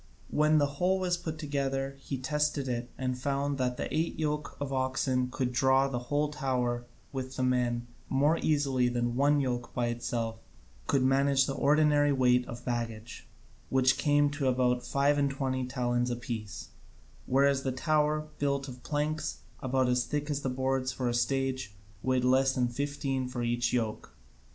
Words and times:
When 0.31 0.57
the 0.57 0.65
whole 0.81 0.97
was 0.99 1.15
put 1.15 1.37
together 1.37 1.95
he 2.01 2.17
tested 2.17 2.67
it 2.67 2.89
and 2.97 3.15
found 3.21 3.59
that 3.59 3.77
the 3.77 3.87
eight 3.95 4.17
yoke 4.17 4.57
of 4.59 4.73
oxen 4.73 5.29
could 5.29 5.51
draw 5.53 5.87
the 5.87 5.99
whole 6.09 6.29
tower 6.29 6.85
with 7.13 7.35
the 7.35 7.43
men 7.43 7.85
more 8.09 8.39
easily 8.39 8.89
than 8.89 9.15
one 9.15 9.39
yoke 9.39 9.71
by 9.75 9.89
itself 9.89 10.37
could 10.87 11.03
manage 11.03 11.45
the 11.45 11.53
ordinary 11.53 12.11
weight 12.11 12.47
of 12.47 12.65
baggage, 12.65 13.27
which 13.69 13.99
came 13.99 14.31
to 14.31 14.47
about 14.47 14.83
five 14.87 15.19
and 15.19 15.29
twenty 15.29 15.67
talents 15.67 16.09
apiece, 16.09 16.69
whereas 17.27 17.61
the 17.61 17.71
tower, 17.71 18.25
build 18.39 18.67
of 18.67 18.81
planks 18.81 19.41
about 19.59 19.87
as 19.87 20.05
thick 20.05 20.31
as 20.31 20.41
the 20.41 20.49
boards 20.49 20.91
for 20.91 21.09
a 21.09 21.13
stage, 21.13 21.75
weighed 22.01 22.23
less 22.25 22.55
than 22.55 22.67
fifteen 22.67 23.27
for 23.27 23.43
each 23.43 23.71
yoke. 23.71 24.15